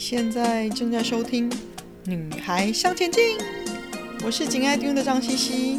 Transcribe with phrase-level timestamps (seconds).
[0.00, 1.50] 现在正在收听
[2.06, 3.36] 《女孩向前进》，
[4.24, 5.78] 我是紧爱听的张茜茜，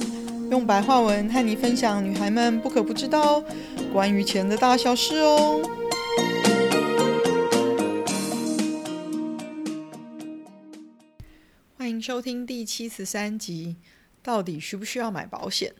[0.52, 3.44] 用白话文和你分享女孩们不可不知道
[3.92, 5.60] 关于钱的大小事哦。
[11.76, 13.78] 欢迎收听第七十三集，
[14.22, 15.74] 到底需不需要买保险？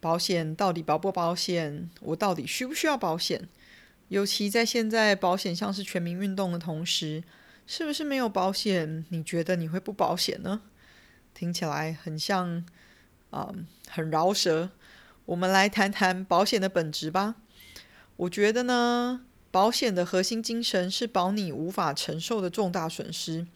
[0.00, 1.90] 保险到底保不保险？
[2.00, 3.46] 我到底需不需要保险？
[4.08, 7.24] 尤其在现在保险像是全民运动的同时，
[7.66, 10.62] 是不是没有保险，你觉得你会不保险呢？
[11.34, 12.64] 听起来很像，
[13.30, 13.52] 啊、
[13.88, 14.70] 很饶舌。
[15.24, 17.34] 我们来谈谈保险的本质吧。
[18.16, 23.46] 我觉得呢，保险的核心精神是保你无法承受的重大损失，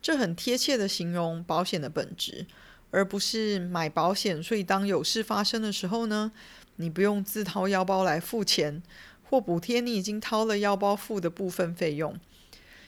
[0.00, 2.46] 这很贴切的形容保险的本质，
[2.90, 6.32] 而不是买保险，所以当有事发生的时候呢，
[6.76, 8.82] 你不用自掏腰包来付钱。
[9.28, 12.18] 或补贴你已经掏了腰包付的部分费用。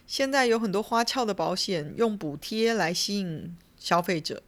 [0.07, 4.43] 现在有很多花俏的保险，用补贴来吸引消费者，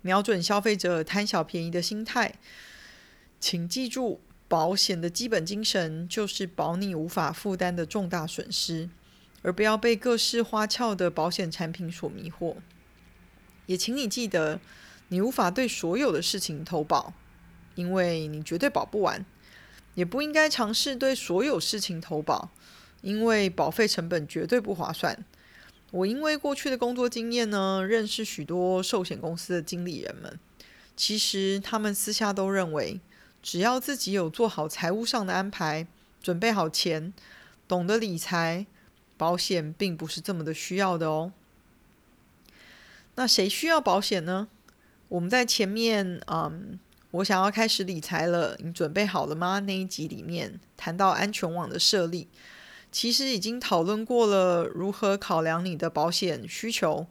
[0.00, 2.34] 瞄准消费者贪小便宜的心态。
[3.40, 8.88] 请记住，保险的基本精神就是保你无法负担的重大损失，
[9.42, 12.56] 而不要被各式花俏的保险产品所迷惑。
[13.66, 14.60] 也请你记得，
[15.08, 17.12] 你无法对所有的事情投保，
[17.74, 19.26] 因为你绝对保不完。
[19.94, 22.50] 也不应该尝试对所有事情投保，
[23.02, 25.24] 因为保费成本绝对不划算。
[25.90, 30.38] 我因为过去的工作经验呢，认识许多寿险公司的经理人们。
[30.96, 33.00] 其实他们私下都认为，
[33.42, 35.86] 只要自己有做好财务上的安排，
[36.20, 37.12] 准备好钱，
[37.68, 38.66] 懂得理财，
[39.16, 41.32] 保险并不是这么的需要的哦。
[43.14, 44.48] 那谁需要保险呢？
[45.08, 46.80] 我们在前面，嗯。
[47.14, 49.60] 我想要开始理财了，你准备好了吗？
[49.60, 52.26] 那一集里面谈到安全网的设立，
[52.90, 57.06] 其实已经讨论过了如何考量你的保险需求。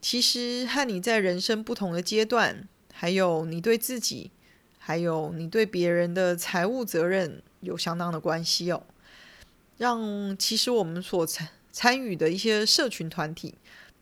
[0.00, 4.30] 其实和你在人生不同的阶段，还有你对自己，
[4.78, 8.84] 还有你对别人的财务责任有相当的关系哦。
[9.76, 13.54] 让其实我们所参参与的一些社群团体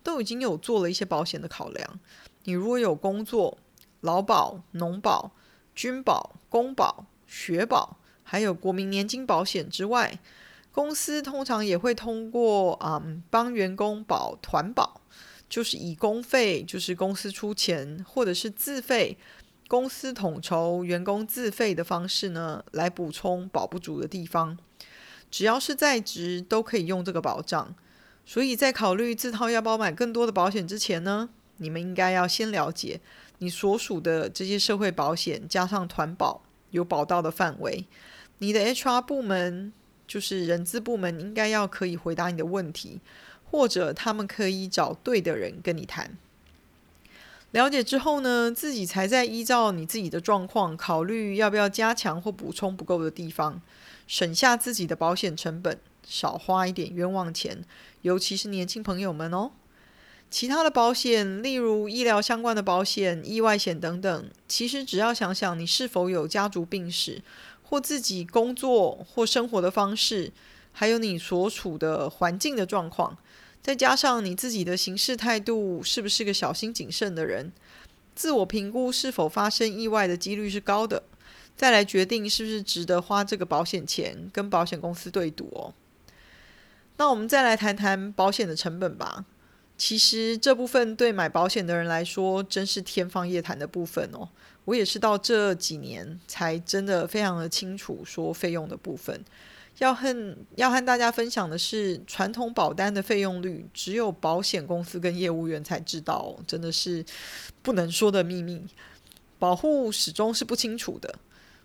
[0.05, 1.99] 都已经有做了一些保险的考量。
[2.45, 3.59] 你如果有工作，
[4.05, 5.33] 劳保、农保、
[5.75, 10.19] 军保、公保、学保，还有国民年金保险之外，
[10.71, 15.01] 公司通常也会通过嗯帮员工保团保，
[15.49, 19.17] 就是以公费，就是公司出钱，或者是自费，
[19.69, 24.59] 公司统筹，员工自费的方式呢，来补充保不足的地方。
[25.31, 27.75] 只要是在职，都可以用这个保障。
[28.27, 31.29] 所以在考虑自掏腰包买更多的保险之前呢，
[31.59, 33.01] 你们应该要先了解。
[33.39, 37.85] 你所属的这些社会保险加上团保有保到的范围，
[38.39, 39.73] 你的 HR 部门
[40.07, 43.01] 就是人资部门，应该要可以回答你的问题，
[43.51, 46.17] 或者他们可以找对的人跟你谈。
[47.51, 53.61] 了解之后呢，自己才在依照你自己的状况考虑要不要加强或补充不够的地方，
[54.07, 57.65] 省下自己的保险成本，少花一点冤枉钱，
[58.03, 59.53] 尤其是年轻朋友们哦。
[60.35, 67.23] 其他的保险，例如医疗相关的保险、意外险等等，其实只要想想你是否有家族病史，
[67.63, 70.33] 或自己工作或生活的方式，
[70.73, 73.17] 还有你所处的环境的状况，
[73.63, 77.53] 再加上你自己的行事态度是不是个小心谨慎的人，
[78.17, 81.05] 自我评估是否发生意外的几率是高的，
[81.57, 85.73] 再来决定是不是值得花这个保险钱跟保险公司对赌哦。
[86.97, 89.25] 那我们再来谈谈保险的成本吧。
[89.77, 94.29] 其实这部分对买保险的人来说，真是天方夜谭的部分哦。
[94.65, 99.23] 我也是到这几年才真的非常的清楚说费用的部分。
[99.79, 107.05] 要和要和大家分享的是，传统保单的费用率只有保险公司跟业务员才知道，真的是
[107.61, 108.65] 不能说的秘密。
[109.41, 111.13] 保护始终是不清楚的，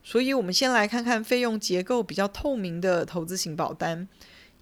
[0.03, 4.07] 所以我们先来看看费用结构比较透明的投资型保单。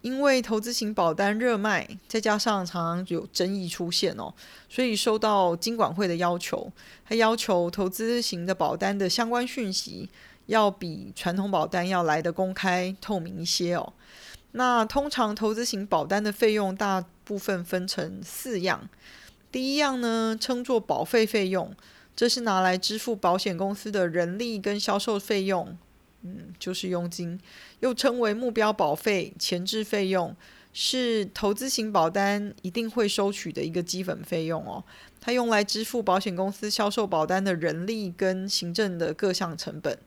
[0.07, 4.33] 因为投资型保单热卖，再加上常常有争议出现哦，
[4.69, 6.71] 所以受到金管会的要求，
[7.06, 10.09] 他要求投资型的保单的相关讯息
[10.45, 13.92] 要比传统保单要来得公开透明一些哦。
[14.54, 18.88] 那通常投资型保单的费用大部分分成四样，
[19.51, 21.75] 第一样呢称作保费费用，
[22.15, 25.77] 这是拿来支付保险公司的人力跟销售费用。
[26.23, 27.39] 嗯，就是佣金，
[27.79, 30.35] 又称为目标保费、前置费用，
[30.73, 34.83] 是投资型保单一定会收取的一个基本费用哦。
[35.21, 39.97] 它用来支付保险公司销售保单的人力跟行政的各项成本。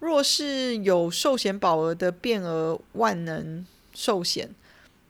[0.00, 3.64] 若是有寿险保额的变额万能
[3.94, 4.50] 寿险，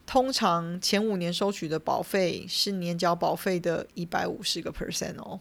[0.05, 5.39] 通常前五年收取的保费是年缴保费的一百五十个 percent 哦。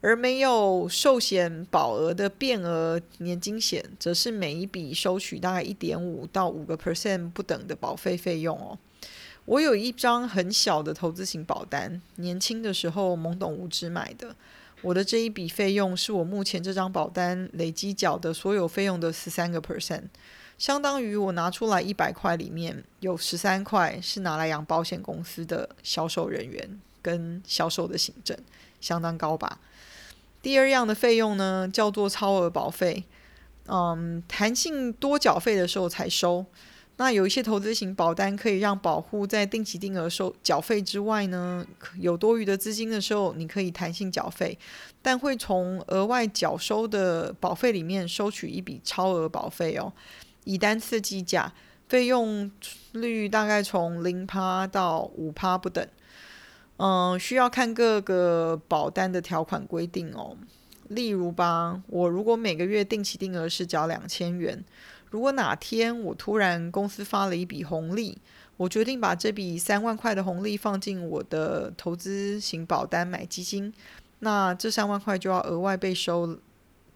[0.00, 8.78] 而没有寿险保额的变额年金险，则是每一笔收取大概一点五到五个 percent 不等的保费费用哦。
[9.44, 14.36] 我有一张很小的投资型保单，年轻的时候懵懂无知买的。
[14.82, 20.04] 我的这一笔费用是我目前这张保单累积缴的所有费用的十三个 percent，
[20.56, 28.38] 相当于我拿出来一百块里面有十三块是拿来养保险公司的销售人员跟销售的行政，
[28.80, 29.58] 相当高吧。
[30.40, 33.04] 第二样的费用呢，叫做超额保费，
[33.66, 36.46] 嗯，弹性多缴费的时候才收。
[37.00, 41.64] 那有一些投资型保单可以让保户在定期定额收缴费之外呢，
[42.00, 44.58] 有多余的资金的时候，你可以弹性缴费，
[45.00, 49.92] 但会从额外缴收的保费里面收取一笔超额保费哦，
[50.42, 51.52] 以单次计价，
[51.88, 52.50] 费用
[52.90, 55.86] 率大概从零趴到五趴不等。
[56.78, 60.36] 嗯，需要看各个保单的条款规定哦。
[60.88, 64.64] 例如吧，我如果每个月定期定额是缴两千元，
[65.10, 68.16] 如果哪天我突然公司发了一笔红利，
[68.56, 73.74] 我决定把这笔三万块的红利放进我的投资型保单买基金，
[74.20, 76.38] 那这三万块就要额外被收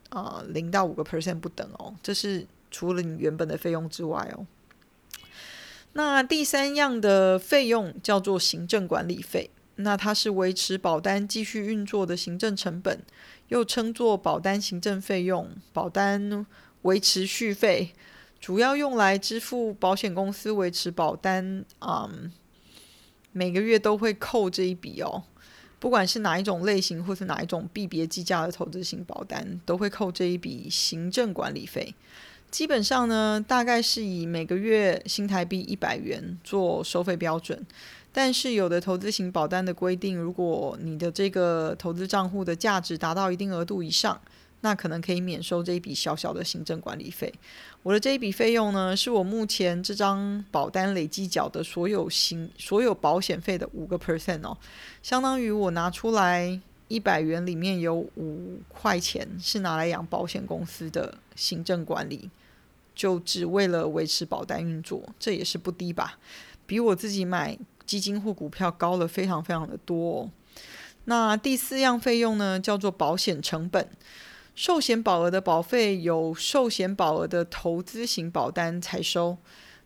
[0.09, 1.95] 啊零到五个 percent 不等哦。
[2.03, 4.47] 这是除了你原本的费用之外哦。
[5.95, 9.51] 那第三样的费用叫做行政管理费。
[9.83, 13.01] 那它是维持保单继续运作的行政成本，
[13.49, 16.47] 又称作保单行政费用、保单
[16.83, 17.93] 维持续费，
[18.41, 22.33] 主要用来支付保险公司维持保单，嗯，
[23.33, 25.25] 每个月都会扣这一笔哦。
[25.79, 31.95] 不管是哪一种类型或是哪一种币别计价的投资型保单，都会扣这一笔行政管理费。
[32.53, 37.67] 基本上呢，大概是以每个月新台币一百元做收费标准。
[38.13, 44.21] 但是有的投资型保单的规定，如果你的这个投资账户的价值达到一定额度以上，
[44.61, 47.33] 那可能可以免收这一笔小小的行政管理费。
[47.83, 54.57] 我的这一笔费用呢，是我目前这张保单累计缴的所有行所有保险费的五个 percent 哦，
[55.03, 62.29] 相当于我拿出来一百元里面有五块钱是拿来养保险公司的行政管理，
[62.95, 66.19] 就只为了维持保单运作，这也是不低吧？
[66.67, 67.59] 比我自己买。
[67.87, 70.31] 基金或股票高了非常非常的多哦。
[71.05, 73.89] 那第四样费用呢，叫做保险成本。
[74.55, 79.37] 寿险保额的保费有寿险保额的投资型保单才收。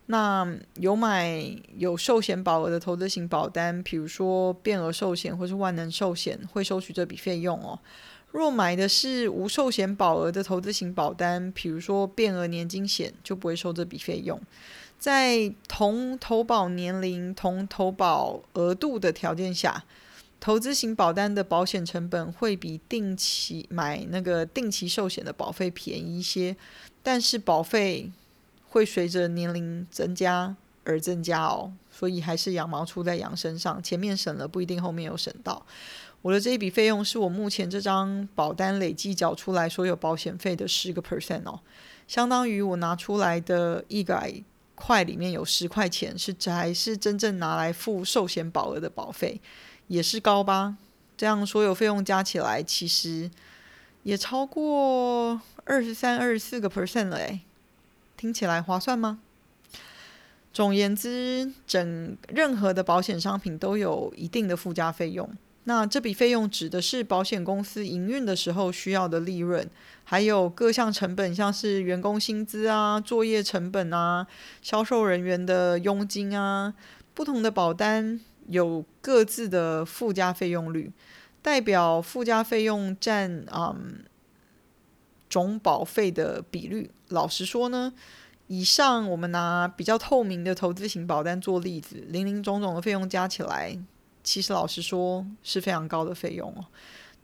[0.07, 7.79] 那有买有寿险保额的投资型保单，比如说变额寿险或是万能寿险，会收取这笔费用哦。
[8.33, 14.41] 若买的是无寿险保额的投资型保单，比如说变额年金险，就不会收这笔费用。
[14.99, 19.85] 在同投保年龄、同投保额度的条件下，
[20.41, 26.57] 投资型保单的保险成本会比定期买那个定期寿险的保费便宜一些，
[27.03, 28.11] 但是保费
[28.69, 35.65] 会随着年龄增加而增加哦，所以还是羊毛出在羊身上，前面省了不一定后面有省到。
[36.23, 41.61] 我的这一笔费用是我目前这张保单累计缴出来所有保险费的十个 percent 哦，
[42.09, 44.43] 相当于我拿出来的一百。
[44.77, 49.41] 块里面有十块钱是还是真正拿来付寿险保额的保费，
[49.89, 50.77] 也是高吧？
[51.17, 53.29] 这样所有费用加起来，其实
[54.05, 57.41] 也超过二十三、二十四个 percent 了诶，
[58.17, 59.19] 听起来划算吗？
[60.53, 65.29] 总言之，整任何的保险商品都有一定的附加费用。
[65.69, 69.69] 那这笔费用指的是保险公司营运的时候需要的利润，
[70.05, 74.25] 还有各项成本，像是员工薪资啊、作业成本啊、
[74.63, 76.73] 销售人员的佣金啊。
[77.15, 80.93] 不同的保单有各自的附加费用率，
[81.43, 84.05] 代表附加费用占嗯
[85.29, 86.93] 总保费的比率。
[87.09, 87.93] 老实说呢，
[88.47, 93.77] 以上我们拿比较透明的投资型保单做例子，零零总总的费用加起来。
[94.27, 96.67] 其实老实说是非常高的费用哦，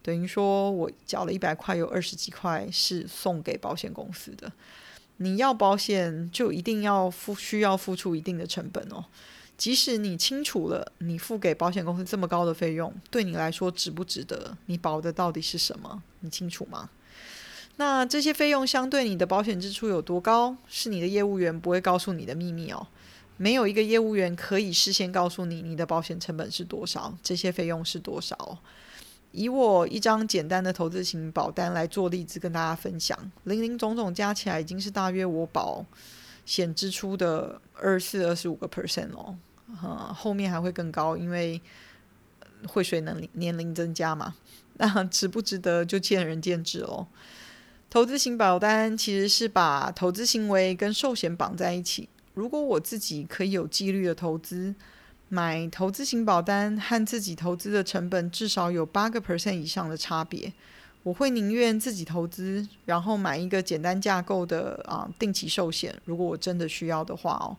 [0.03, 4.51] 等于说我缴了一百块，有二十几块是送给保险公司的。
[5.17, 9.05] 你要保险就一定要付，需要付出一定的成本哦。
[9.59, 14.57] 即使你清楚了，你付给保险公司这么高的费用，对你来说值不值得？
[14.67, 16.03] 你保的到底是什么？
[16.21, 16.89] 你清楚吗？
[17.77, 22.87] 那这些费用相对你的保险支出有多高，是你的业务员不会告诉你的秘密哦。
[23.37, 28.59] 没有一个业务员可以事先告诉你你的保险成本是多少，这些费用是多少。
[29.33, 35.85] 以我一张简单的投资型保单来做例子，跟大家分享，零零总总加起来已经是大约我保
[36.45, 39.37] 险支出的二四二十五个 percent 哦。
[39.83, 41.59] 呃，后面还会更高，因为
[42.69, 44.35] 会随能年龄增加嘛。
[44.75, 47.07] 那值不值得就见仁见智喽。
[47.89, 52.09] 投资型保单其实是把投资行为跟寿险绑在一起。
[52.35, 54.75] 如果我自己可以有纪律的投资，
[55.29, 60.53] 买投资型保单和自己投资的成本至少有八个 percent 以上的差别，
[61.03, 65.95] 我会宁愿自己投资，然后买一个简单架构的啊定期寿险。
[66.05, 67.57] 如果我真的需要的话哦，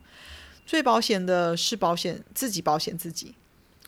[0.65, 3.35] 最保险的是保险自己保险自己。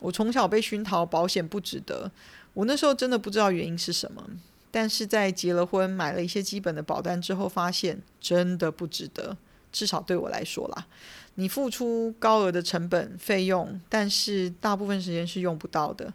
[0.02, 2.12] 我从小被熏陶保险不值得，
[2.54, 4.24] 我那时候真的不知道原因是什么，
[4.70, 9.38] 但是在结了婚买了一些基本的保单之后，发现真的不值得。
[9.76, 10.88] 至少对我来说啦，
[11.36, 16.14] 你付出高额的成本费用，但是大部分时间是用不到的。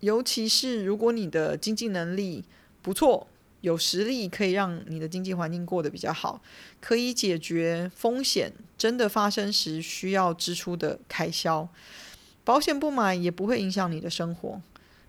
[0.00, 2.42] 尤其是如果你的经济能力
[2.80, 3.26] 不错，
[3.60, 6.40] 有实力可以让你的经济环境过得比较好，
[6.80, 11.68] 可以解决风险真的发生时需要支出的开销。
[12.42, 14.62] 保险不买也不会影响你的生活，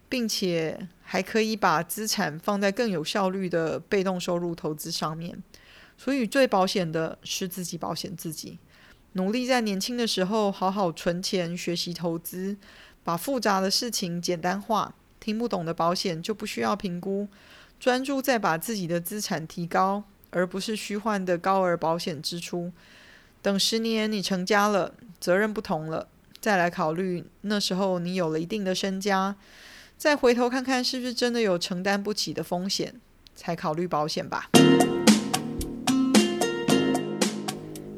[0.09, 5.41] 并且还可以把资产放在更有效率的被动收入投资上面。
[5.97, 8.59] 所以最保险的是自己保险自己，
[9.13, 12.55] 努力在年轻的时候好好存钱、学习投资，
[13.03, 17.27] 把复杂的事情简单化，听不懂的保险就不需要评估，
[17.79, 22.71] 专注在把自己的资产提高，而不是虚幻的高额保险支出。
[23.41, 26.07] 等十年你成家了，责任不同了，
[26.39, 29.35] 再来考虑，那时候你有了一定的身家，
[29.97, 32.99] 再回头看看是不是真的有承担不起的风险，
[33.35, 34.49] 才考虑保险吧。